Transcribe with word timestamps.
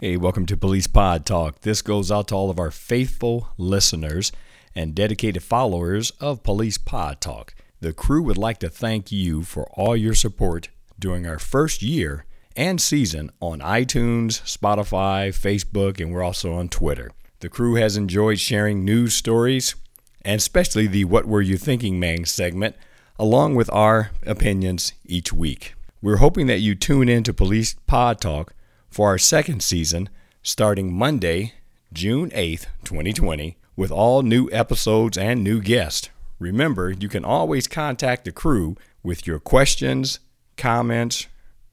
Hey, 0.00 0.16
welcome 0.16 0.46
to 0.46 0.56
Police 0.56 0.86
Pod 0.86 1.26
Talk. 1.26 1.62
This 1.62 1.82
goes 1.82 2.12
out 2.12 2.28
to 2.28 2.34
all 2.36 2.50
of 2.50 2.60
our 2.60 2.70
faithful 2.70 3.48
listeners 3.58 4.30
and 4.72 4.94
dedicated 4.94 5.42
followers 5.42 6.12
of 6.20 6.44
Police 6.44 6.78
Pod 6.78 7.20
Talk. 7.20 7.52
The 7.80 7.92
crew 7.92 8.22
would 8.22 8.38
like 8.38 8.58
to 8.58 8.68
thank 8.68 9.10
you 9.10 9.42
for 9.42 9.64
all 9.72 9.96
your 9.96 10.14
support 10.14 10.68
during 11.00 11.26
our 11.26 11.40
first 11.40 11.82
year 11.82 12.26
and 12.54 12.80
season 12.80 13.32
on 13.40 13.58
iTunes, 13.58 14.40
Spotify, 14.42 15.30
Facebook, 15.30 16.00
and 16.00 16.12
we're 16.12 16.22
also 16.22 16.52
on 16.52 16.68
Twitter. 16.68 17.10
The 17.40 17.48
crew 17.48 17.74
has 17.74 17.96
enjoyed 17.96 18.38
sharing 18.38 18.84
news 18.84 19.14
stories 19.14 19.74
and 20.22 20.38
especially 20.38 20.86
the 20.86 21.06
What 21.06 21.26
Were 21.26 21.42
You 21.42 21.56
Thinking 21.56 21.98
Man 21.98 22.24
segment, 22.24 22.76
along 23.18 23.56
with 23.56 23.68
our 23.72 24.12
opinions 24.24 24.92
each 25.04 25.32
week. 25.32 25.74
We're 26.00 26.18
hoping 26.18 26.46
that 26.46 26.60
you 26.60 26.76
tune 26.76 27.08
in 27.08 27.24
to 27.24 27.34
Police 27.34 27.74
Pod 27.88 28.20
Talk 28.20 28.54
for 28.90 29.08
our 29.08 29.18
second 29.18 29.62
season 29.62 30.08
starting 30.42 30.92
Monday, 30.92 31.54
June 31.92 32.30
8th, 32.30 32.66
2020, 32.84 33.56
with 33.76 33.90
all 33.90 34.22
new 34.22 34.48
episodes 34.50 35.18
and 35.18 35.44
new 35.44 35.60
guests. 35.60 36.08
Remember, 36.38 36.90
you 36.90 37.08
can 37.08 37.24
always 37.24 37.66
contact 37.66 38.24
the 38.24 38.32
crew 38.32 38.76
with 39.02 39.26
your 39.26 39.38
questions, 39.38 40.20
comments, 40.56 41.26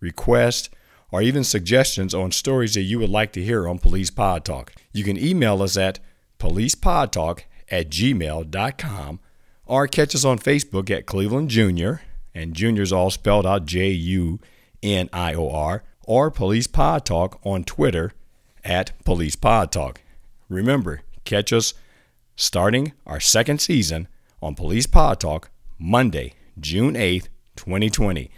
requests, 0.00 0.70
or 1.10 1.22
even 1.22 1.44
suggestions 1.44 2.14
on 2.14 2.32
stories 2.32 2.74
that 2.74 2.82
you 2.82 2.98
would 2.98 3.08
like 3.08 3.32
to 3.32 3.42
hear 3.42 3.68
on 3.68 3.78
Police 3.78 4.10
Pod 4.10 4.44
Talk. 4.44 4.74
You 4.92 5.04
can 5.04 5.18
email 5.18 5.62
us 5.62 5.76
at 5.76 6.00
policepodtalk 6.38 7.40
at 7.70 7.90
gmail.com 7.90 9.20
or 9.66 9.86
catch 9.86 10.14
us 10.14 10.24
on 10.24 10.38
Facebook 10.38 10.90
at 10.90 11.06
Cleveland 11.06 11.50
Junior, 11.50 12.02
and 12.34 12.54
Junior's 12.54 12.92
all 12.92 13.10
spelled 13.10 13.46
out 13.46 13.66
J 13.66 13.90
U 13.90 14.40
N 14.82 15.08
I 15.12 15.34
O 15.34 15.50
R, 15.50 15.82
or 16.08 16.30
Police 16.30 16.66
Pod 16.66 17.04
Talk 17.04 17.38
on 17.44 17.64
Twitter 17.64 18.12
at 18.64 18.92
Police 19.04 19.36
Pod 19.36 19.70
Talk. 19.70 20.00
Remember, 20.48 21.02
catch 21.24 21.52
us 21.52 21.74
starting 22.34 22.94
our 23.06 23.20
second 23.20 23.60
season 23.60 24.08
on 24.42 24.54
Police 24.54 24.86
Pod 24.86 25.20
Talk 25.20 25.50
Monday, 25.78 26.32
June 26.58 26.94
8th, 26.94 27.28
2020. 27.56 28.30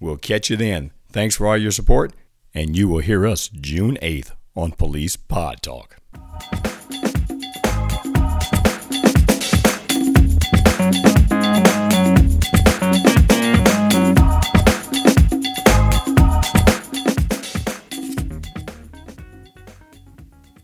We'll 0.00 0.16
catch 0.16 0.48
you 0.48 0.56
then. 0.56 0.90
Thanks 1.12 1.36
for 1.36 1.46
all 1.46 1.58
your 1.58 1.70
support, 1.70 2.14
and 2.54 2.74
you 2.74 2.88
will 2.88 3.00
hear 3.00 3.26
us 3.26 3.48
June 3.48 3.98
8th 4.00 4.32
on 4.56 4.72
Police 4.72 5.16
Pod 5.16 5.60
Talk. 5.60 5.98